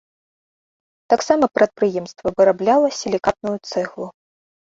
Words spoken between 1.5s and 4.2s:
прадпрыемства вырабляла сілікатную цэглу.